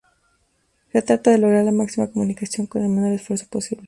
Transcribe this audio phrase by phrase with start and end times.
[0.91, 3.79] Se trata de lograr la máxima comunicación con el menor esfuerzo posible.